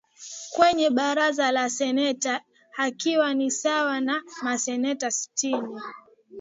kwenye 0.53 0.89
Baraza 0.89 1.51
la 1.51 1.69
seneti 1.69 2.31
ikiwa 2.87 3.33
ni 3.33 3.51
sawa 3.51 4.01
na 4.01 4.23
maseneta 4.43 5.11
sitini 5.11 5.81